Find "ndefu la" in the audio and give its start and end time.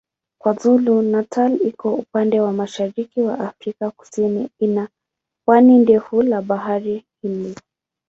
5.79-6.41